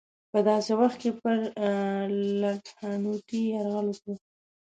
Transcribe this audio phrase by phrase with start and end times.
[0.31, 1.35] په داسې وخت کې پر
[2.43, 4.15] لکهنوتي یرغل وکړ.